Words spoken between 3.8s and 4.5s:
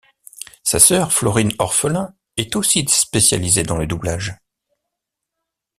doublage.